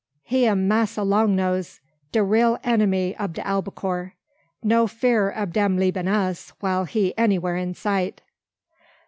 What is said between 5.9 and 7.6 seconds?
us, while he anywhar